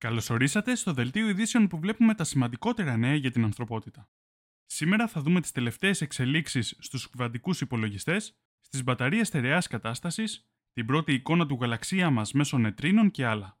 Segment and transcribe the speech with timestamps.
[0.00, 4.10] Καλωσορίσατε στο δελτίο ειδήσεων που βλέπουμε τα σημαντικότερα νέα για την ανθρωπότητα.
[4.66, 11.12] Σήμερα θα δούμε τις τελευταίες εξελίξεις στους κουβαντικούς υπολογιστές, στις μπαταρίες στερεάς κατάστασης, την πρώτη
[11.12, 13.60] εικόνα του γαλαξία μας μέσω νετρίνων και άλλα.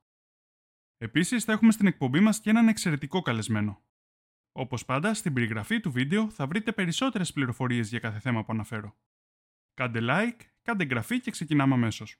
[0.96, 3.84] Επίσης θα έχουμε στην εκπομπή μας και έναν εξαιρετικό καλεσμένο.
[4.52, 8.98] Όπως πάντα, στην περιγραφή του βίντεο θα βρείτε περισσότερες πληροφορίες για κάθε θέμα που αναφέρω.
[9.74, 12.16] Κάντε like, κάντε εγγραφή και ξεκινάμε αμέσως.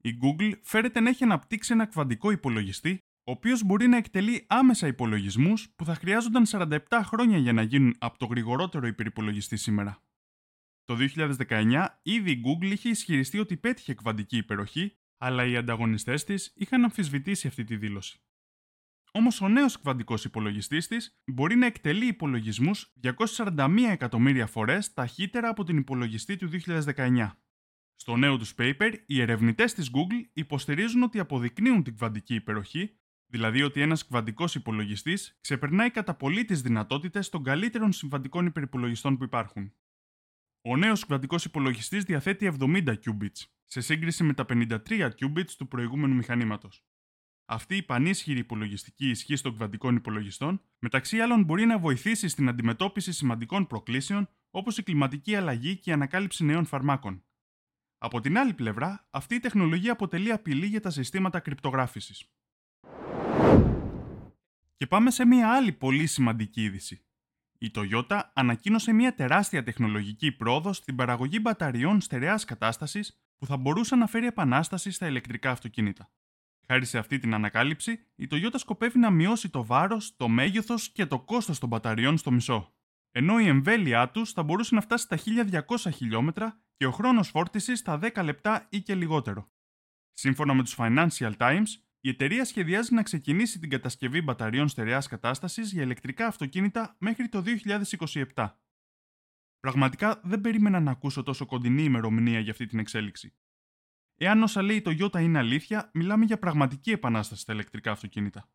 [0.00, 4.86] Η Google φέρεται να έχει αναπτύξει ένα κβαντικό υπολογιστή, ο οποίος μπορεί να εκτελεί άμεσα
[4.86, 10.02] υπολογισμούς που θα χρειάζονταν 47 χρόνια για να γίνουν από το γρηγορότερο υπερυπολογιστή σήμερα.
[10.84, 10.96] Το
[11.48, 16.84] 2019 ήδη η Google είχε ισχυριστεί ότι πέτυχε κβαντική υπεροχή, αλλά οι ανταγωνιστές της είχαν
[16.84, 18.20] αμφισβητήσει αυτή τη δήλωση.
[19.12, 25.64] Όμως ο νέος κβαντικός υπολογιστής της μπορεί να εκτελεί υπολογισμούς 241 εκατομμύρια φορές ταχύτερα από
[25.64, 26.50] την υπολογιστή του
[26.94, 27.30] 2019.
[28.00, 33.62] Στο νέο τους paper, οι ερευνητές της Google υποστηρίζουν ότι αποδεικνύουν την κβαντική υπεροχή, δηλαδή
[33.62, 39.72] ότι ένας κβαντικός υπολογιστής ξεπερνάει κατά πολύ τις δυνατότητες των καλύτερων συμβαντικών υπερυπολογιστών που υπάρχουν.
[40.62, 46.14] Ο νέος κβαντικός υπολογιστής διαθέτει 70 qubits, σε σύγκριση με τα 53 qubits του προηγούμενου
[46.14, 46.84] μηχανήματος.
[47.44, 53.12] Αυτή η πανίσχυρη υπολογιστική ισχύ των κβαντικών υπολογιστών, μεταξύ άλλων, μπορεί να βοηθήσει στην αντιμετώπιση
[53.12, 57.22] σημαντικών προκλήσεων όπως η κλιματική αλλαγή και η ανακάλυψη νέων φαρμάκων.
[57.98, 62.24] Από την άλλη πλευρά, αυτή η τεχνολογία αποτελεί απειλή για τα συστήματα κρυπτογράφησης.
[64.76, 67.02] Και πάμε σε μια άλλη πολύ σημαντική είδηση.
[67.58, 73.96] Η Toyota ανακοίνωσε μια τεράστια τεχνολογική πρόοδο στην παραγωγή μπαταριών στερεάς κατάστασης που θα μπορούσε
[73.96, 76.10] να φέρει επανάσταση στα ηλεκτρικά αυτοκίνητα.
[76.66, 81.06] Χάρη σε αυτή την ανακάλυψη, η Toyota σκοπεύει να μειώσει το βάρος, το μέγεθος και
[81.06, 82.72] το κόστος των μπαταριών στο μισό.
[83.10, 87.78] Ενώ η εμβέλειά τους θα μπορούσε να φτάσει στα 1200 χιλιόμετρα και ο χρόνος φόρτισης
[87.78, 89.50] στα 10 λεπτά ή και λιγότερο.
[90.12, 91.66] Σύμφωνα με τους Financial Times,
[92.00, 97.42] η εταιρεία σχεδιάζει να ξεκινήσει την κατασκευή μπαταριών στερεάς κατάστασης για ηλεκτρικά αυτοκίνητα μέχρι το
[98.34, 98.54] 2027.
[99.60, 103.34] Πραγματικά δεν περίμενα να ακούσω τόσο κοντινή ημερομηνία για αυτή την εξέλιξη.
[104.14, 108.50] Εάν όσα λέει το Ιώτα είναι αλήθεια, μιλάμε για πραγματική επανάσταση στα ηλεκτρικά αυτοκίνητα.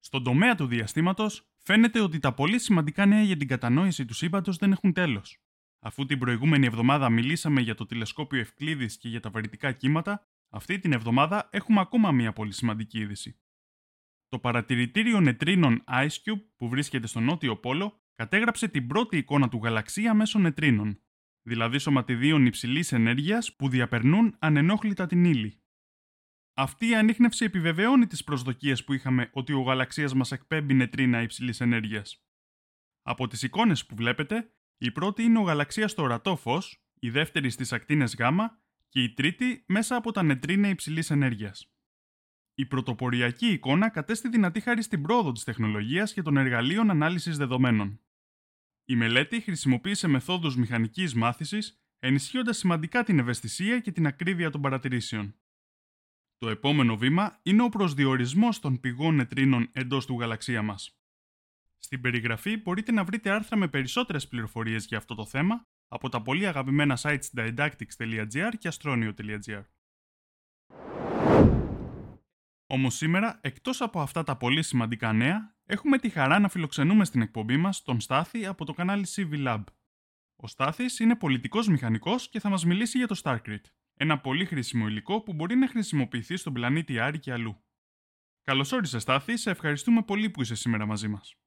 [0.00, 4.56] Στον τομέα του διαστήματος, φαίνεται ότι τα πολύ σημαντικά νέα για την κατανόηση του σύμπαντος
[4.56, 5.42] δεν έχουν τέλος.
[5.84, 10.78] Αφού την προηγούμενη εβδομάδα μιλήσαμε για το τηλεσκόπιο Ευκλήδης και για τα βαρυτικά κύματα, αυτή
[10.78, 13.40] την εβδομάδα έχουμε ακόμα μία πολύ σημαντική είδηση.
[14.28, 20.14] Το παρατηρητήριο νετρίνων IceCube που βρίσκεται στο νότιο πόλο κατέγραψε την πρώτη εικόνα του γαλαξία
[20.14, 21.02] μέσω νετρίνων,
[21.42, 25.62] δηλαδή σωματιδίων υψηλής ενέργειας που διαπερνούν ανενόχλητα την ύλη.
[26.54, 31.60] Αυτή η ανείχνευση επιβεβαιώνει τις προσδοκίες που είχαμε ότι ο γαλαξίας μας εκπέμπει νετρίνα υψηλής
[31.60, 32.26] ενέργειας.
[33.02, 36.62] Από τις εικόνες που βλέπετε, η πρώτη είναι ο γαλαξίας στο ορατό φω,
[37.00, 38.20] η δεύτερη στις ακτίνες Γ
[38.88, 41.72] και η τρίτη μέσα από τα νετρίνα υψηλής ενέργειας.
[42.54, 48.00] Η πρωτοποριακή εικόνα κατέστη δυνατή χάρη στην πρόοδο της τεχνολογίας και των εργαλείων ανάλυσης δεδομένων.
[48.84, 55.34] Η μελέτη χρησιμοποίησε μεθόδους μηχανικής μάθησης, ενισχύοντας σημαντικά την ευαισθησία και την ακρίβεια των παρατηρήσεων.
[56.38, 61.01] Το επόμενο βήμα είναι ο προσδιορισμός των πηγών νετρίνων εντός του γαλαξία μας.
[61.84, 66.22] Στην περιγραφή μπορείτε να βρείτε άρθρα με περισσότερες πληροφορίες για αυτό το θέμα από τα
[66.22, 69.62] πολύ αγαπημένα sites didactics.gr και astronio.gr.
[72.66, 77.22] Όμως σήμερα, εκτός από αυτά τα πολύ σημαντικά νέα, έχουμε τη χαρά να φιλοξενούμε στην
[77.22, 79.64] εκπομπή μας τον Στάθη από το κανάλι CV Lab.
[80.36, 83.62] Ο Στάθης είναι πολιτικός μηχανικός και θα μας μιλήσει για το StarCrit,
[83.94, 87.64] ένα πολύ χρήσιμο υλικό που μπορεί να χρησιμοποιηθεί στον πλανήτη Άρη και αλλού.
[88.42, 91.41] Καλώ όρισε, Στάθη, σε ευχαριστούμε πολύ που είσαι σήμερα μαζί μας.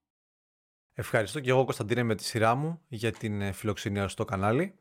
[0.97, 4.73] Ευχαριστώ και εγώ, Κωνσταντίνε, με τη σειρά μου για την ε, φιλοξενία στο κανάλι.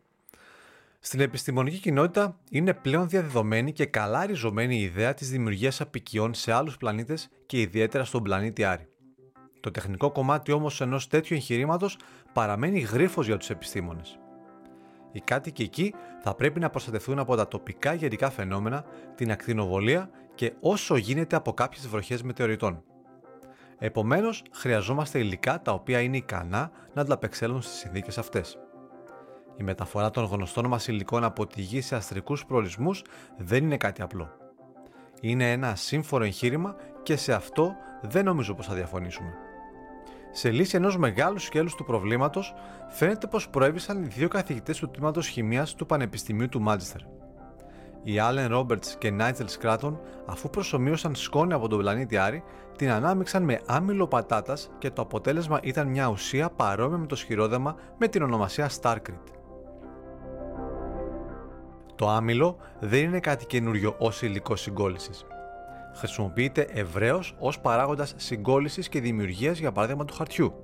[1.01, 6.53] Στην επιστημονική κοινότητα είναι πλέον διαδεδομένη και καλά ριζωμένη η ιδέα της δημιουργίας απικιών σε
[6.53, 8.89] άλλους πλανήτες και ιδιαίτερα στον πλανήτη Άρη.
[9.61, 11.99] Το τεχνικό κομμάτι όμως ενός τέτοιου εγχειρήματος
[12.33, 14.19] παραμένει γρίφος για τους επιστήμονες.
[15.13, 18.85] Οι κάτοικοι εκεί θα πρέπει να προστατευτούν από τα τοπικά γενικά φαινόμενα,
[19.15, 22.83] την ακτινοβολία και όσο γίνεται από κάποιες βροχές μετεωρητών.
[23.79, 28.59] Επομένως, χρειαζόμαστε υλικά τα οποία είναι ικανά να ανταπεξέλθουν στις συνθήκες αυτές.
[29.57, 33.03] Η μεταφορά των γνωστών μας υλικών από τη γη σε αστρικούς προορισμούς
[33.37, 34.29] δεν είναι κάτι απλό.
[35.21, 39.35] Είναι ένα σύμφωνο εγχείρημα και σε αυτό δεν νομίζω πως θα διαφωνήσουμε.
[40.31, 42.55] Σε λύση ενός μεγάλου σκέλους του προβλήματος,
[42.89, 47.01] φαίνεται πως προέβησαν οι δύο καθηγητές του τμήματος χημίας του Πανεπιστημίου του Μάντσεστερ,
[48.05, 52.43] οι Άλεν Ρόμπερτς και Νάιτζελ Σκράτον, αφού προσωμείωσαν σκόνη από τον πλανήτη Άρη,
[52.77, 57.77] την ανάμειξαν με άμυλο πατάτας και το αποτέλεσμα ήταν μια ουσία παρόμοια με το σχηρόδεμα
[57.99, 59.35] με την ονομασία Starcrit.
[61.95, 65.11] Το άμυλο δεν είναι κάτι καινούριο ως υλικό συγκόλληση.
[65.95, 70.55] Χρησιμοποιείται ευρέως ως παράγοντας συγκόλληση και δημιουργίας, για παράδειγμα, του χαρτιού.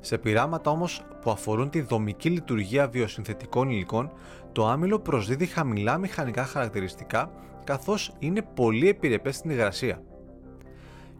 [0.00, 4.12] Σε πειράματα όμως που αφορούν τη δομική λειτουργία βιοσυνθετικών υλικών,
[4.52, 7.30] το άμυλο προσδίδει χαμηλά μηχανικά χαρακτηριστικά
[7.64, 10.02] καθώς είναι πολύ επιρρεπές στην υγρασία.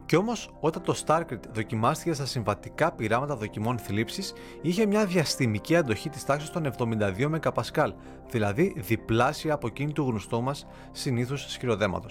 [0.05, 6.09] Κι όμως, όταν το Stargate δοκιμάστηκε στα συμβατικά πειράματα δοκιμών θλίψης, είχε μια διαστημική αντοχή
[6.09, 7.91] της τάξης των 72 MPa,
[8.29, 12.07] δηλαδή διπλάσια από εκείνη του γνωστού μας συνήθου σκυροδέματο.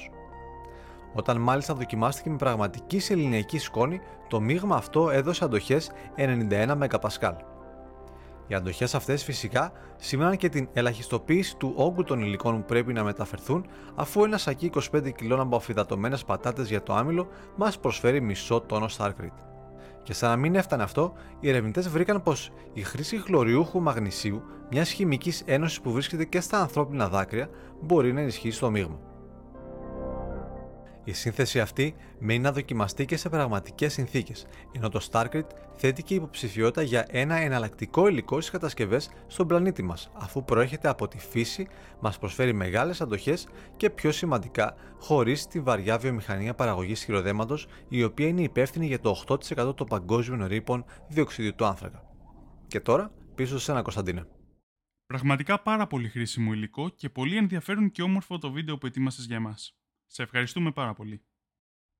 [1.14, 7.32] Όταν μάλιστα δοκιμάστηκε με πραγματική σεληνιακή σκόνη, το μείγμα αυτό έδωσε αντοχές 91 MPa.
[8.46, 13.04] Οι αντοχές αυτές φυσικά σημαίναν και την ελαχιστοποίηση του όγκου των υλικών που πρέπει να
[13.04, 18.60] μεταφερθούν, αφού ένα σακί 25 κιλών από αφιδατωμένες πατάτες για το άμυλο μας προσφέρει μισό
[18.60, 19.42] τόνο Starcrete.
[20.02, 24.90] Και σαν να μην έφτανε αυτό, οι ερευνητές βρήκαν πως η χρήση χλωριούχου μαγνησίου, μιας
[24.90, 27.48] χημικής ένωσης που βρίσκεται και στα ανθρώπινα δάκρυα,
[27.80, 29.07] μπορεί να ενισχύσει το μείγμα.
[31.08, 35.46] Η σύνθεση αυτή μένει να δοκιμαστεί και σε πραγματικές συνθήκες, ενώ το Stargate
[35.76, 41.08] θέτει και υποψηφιότητα για ένα εναλλακτικό υλικό στις κατασκευές στον πλανήτη μας, αφού προέρχεται από
[41.08, 41.68] τη φύση,
[42.00, 48.26] μας προσφέρει μεγάλες αντοχές και πιο σημαντικά, χωρίς τη βαριά βιομηχανία παραγωγής χειροδέματος, η οποία
[48.26, 52.02] είναι υπεύθυνη για το 8% των παγκόσμιων ρήπων διοξιδίου του άνθρακα.
[52.66, 54.26] Και τώρα, πίσω σε ένα Κωνσταντίνε.
[55.06, 59.36] Πραγματικά πάρα πολύ χρήσιμο υλικό και πολύ ενδιαφέρον και όμορφο το βίντεο που ετοίμασες για
[59.36, 59.77] εμάς.
[60.10, 61.22] Σε ευχαριστούμε πάρα πολύ.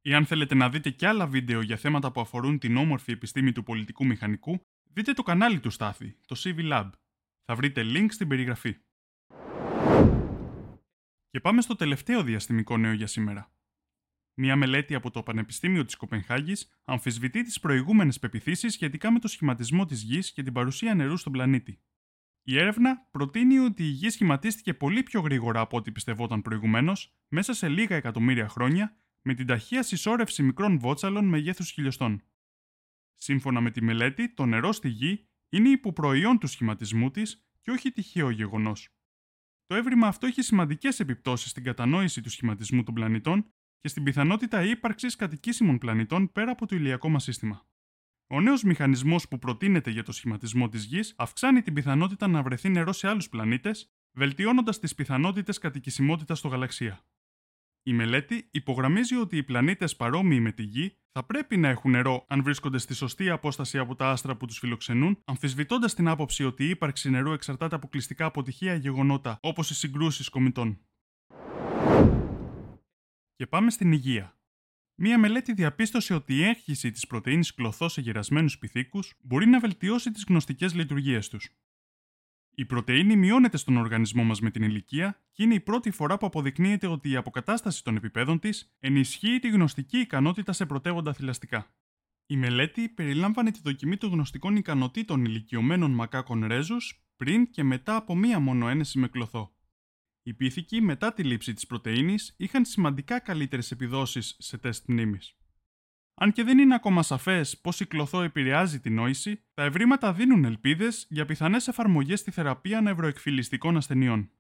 [0.01, 3.53] Ή αν θέλετε να δείτε και άλλα βίντεο για θέματα που αφορούν την όμορφη επιστήμη
[3.53, 4.61] του πολιτικού μηχανικού,
[4.93, 6.91] δείτε το κανάλι του Στάθη, το CV Lab.
[7.45, 8.77] Θα βρείτε link στην περιγραφή.
[11.31, 13.53] Και πάμε στο τελευταίο διαστημικό νέο για σήμερα.
[14.35, 19.85] Μία μελέτη από το Πανεπιστήμιο της Κοπενχάγης αμφισβητεί τις προηγούμενες πεπιθήσεις σχετικά με το σχηματισμό
[19.85, 21.81] της Γης και την παρουσία νερού στον πλανήτη.
[22.51, 27.53] Η έρευνα προτείνει ότι η Γη σχηματίστηκε πολύ πιο γρήγορα από ό,τι πιστευόταν προηγουμένως, μέσα
[27.53, 32.23] σε λίγα εκατομμύρια χρόνια, με την ταχεία συσσόρευση μικρών βότσαλων μεγέθους χιλιοστών.
[33.15, 37.93] Σύμφωνα με τη μελέτη, το νερό στη Γη είναι υποπροϊόν του σχηματισμού της και όχι
[37.93, 38.89] τυχαίο γεγονός.
[39.67, 44.63] Το έβριμα αυτό έχει σημαντικές επιπτώσεις στην κατανόηση του σχηματισμού των πλανητών και στην πιθανότητα
[44.63, 47.67] ύπαρξης κατοικήσιμων πλανητών πέρα από το ηλιακό μας σύστημα.
[48.31, 52.69] Ο νέος μηχανισμός που προτείνεται για το σχηματισμό της Γης αυξάνει την πιθανότητα να βρεθεί
[52.69, 57.05] νερό σε άλλους πλανήτες, βελτιώνοντας τις πιθανότητες κατοικησιμότητας στο γαλαξία.
[57.83, 62.25] Η μελέτη υπογραμμίζει ότι οι πλανήτες παρόμοιοι με τη Γη θα πρέπει να έχουν νερό
[62.29, 66.65] αν βρίσκονται στη σωστή απόσταση από τα άστρα που τους φιλοξενούν, αμφισβητώντας την άποψη ότι
[66.65, 70.79] η ύπαρξη νερού εξαρτάται αποκλειστικά από τυχαία γεγονότα όπως οι συγκρούσεις κομιτών.
[73.35, 74.38] Και πάμε στην υγεία.
[75.01, 80.11] Μία μελέτη διαπίστωσε ότι η έγχυση της πρωτενη κλωθός σε γερασμένους πυθίκους μπορεί να βελτιώσει
[80.11, 81.51] τις γνωστικές λειτουργίες τους.
[82.55, 86.27] Η πρωτενη μειώνεται στον οργανισμό μας με την ηλικία και είναι η πρώτη φορά που
[86.27, 91.75] αποδεικνύεται ότι η αποκατάσταση των επιπέδων της ενισχύει τη γνωστική ικανότητα σε πρωτεύοντα θηλαστικά.
[92.27, 98.17] Η μελέτη περιλάμβανε τη δοκιμή των γνωστικών ικανοτήτων ηλικιωμένων μακάκων ρέζους πριν και μετά από
[98.17, 99.58] μία μόνο ένεση με κλωθό.
[100.23, 105.37] Οι πίθηκοι μετά τη λήψη της πρωτεΐνης είχαν σημαντικά καλύτερες επιδόσεις σε τεστ μνήμης.
[106.15, 110.45] Αν και δεν είναι ακόμα σαφές πώς η κλωθό επηρεάζει την νόηση, τα ευρήματα δίνουν
[110.45, 114.31] ελπίδες για πιθανές εφαρμογές στη θεραπεία νευροεκφυλιστικών ασθενειών.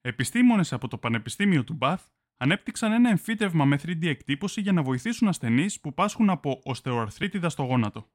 [0.00, 5.28] Επιστήμονες από το Πανεπιστήμιο του Μπαθ ανέπτυξαν ένα εμφύτευμα με 3D εκτύπωση για να βοηθήσουν
[5.28, 8.10] ασθενείς που πάσχουν από οστεοαρθρίτιδα στο γόνατο.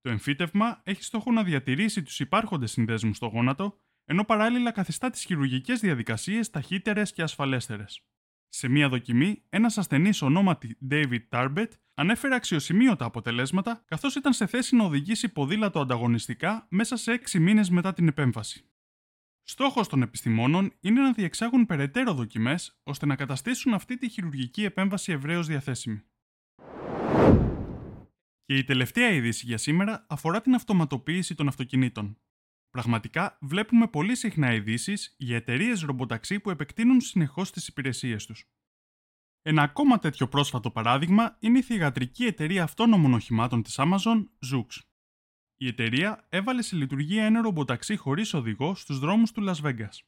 [0.00, 5.24] Το εμφύτευμα έχει στόχο να διατηρήσει τους υπάρχοντες συνδέσμους στο γόνατο ενώ παράλληλα καθιστά τις
[5.24, 8.02] χειρουργικές διαδικασίες ταχύτερες και ασφαλέστερες.
[8.48, 14.76] Σε μία δοκιμή, ένας ασθενής ονόματι David Tarbet ανέφερε αξιοσημείωτα αποτελέσματα, καθώς ήταν σε θέση
[14.76, 18.70] να οδηγήσει ποδήλατο ανταγωνιστικά μέσα σε 6 μήνες μετά την επέμβαση.
[19.42, 25.12] Στόχος των επιστημόνων είναι να διεξάγουν περαιτέρω δοκιμές ώστε να καταστήσουν αυτή τη χειρουργική επέμβαση
[25.12, 26.02] ευρέως διαθέσιμη.
[28.44, 32.18] Και η τελευταία είδηση για σήμερα αφορά την αυτοματοποίηση των αυτοκινήτων.
[32.70, 38.44] Πραγματικά βλέπουμε πολύ συχνά ειδήσεις για εταιρείες ρομποταξί που επεκτείνουν συνεχώς τις υπηρεσίες τους.
[39.42, 44.82] Ένα ακόμα τέτοιο πρόσφατο παράδειγμα είναι η θηγατρική εταιρεία αυτόνομων οχημάτων της Amazon, Zoox.
[45.56, 49.98] Η εταιρεία έβαλε σε λειτουργία ένα ρομποταξί χωρίς οδηγό στους δρόμους του Las Vegas.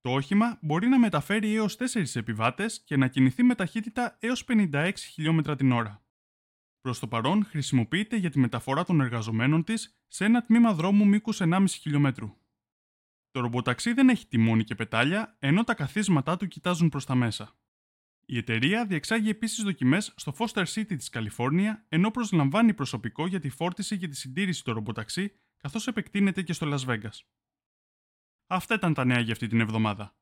[0.00, 4.92] Το όχημα μπορεί να μεταφέρει έως 4 επιβάτες και να κινηθεί με ταχύτητα έως 56
[4.96, 6.02] χιλιόμετρα την ώρα.
[6.80, 11.40] Προς το παρόν χρησιμοποιείται για τη μεταφορά των εργαζομένων της σε ένα τμήμα δρόμου μήκους
[11.40, 12.36] 1,5 χιλιόμετρου.
[13.30, 17.58] Το ρομποταξί δεν έχει τιμόνι και πετάλια, ενώ τα καθίσματά του κοιτάζουν προς τα μέσα.
[18.26, 23.48] Η εταιρεία διεξάγει επίσης δοκιμές στο Foster City της Καλιφόρνια, ενώ προσλαμβάνει προσωπικό για τη
[23.48, 27.20] φόρτιση και τη συντήρηση του ρομποταξί, καθώς επεκτείνεται και στο Las Vegas.
[28.46, 30.16] Αυτά ήταν τα νέα για αυτή την εβδομάδα.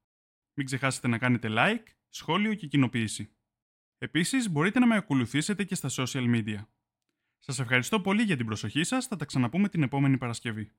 [0.55, 3.36] Μην ξεχάσετε να κάνετε like, σχόλιο και κοινοποίηση.
[3.99, 6.67] Επίσης, μπορείτε να με ακολουθήσετε και στα social media.
[7.39, 10.73] Σας ευχαριστώ πολύ για την προσοχή σας, θα τα ξαναπούμε την επόμενη Παρασκευή.